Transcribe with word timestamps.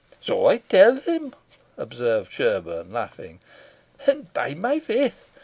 "So 0.19 0.47
I 0.47 0.57
tell 0.57 0.95
him," 0.95 1.35
observed 1.77 2.31
Sherborne, 2.31 2.91
laughing; 2.91 3.39
"and, 4.07 4.33
by 4.33 4.55
my 4.55 4.79
faith! 4.79 5.25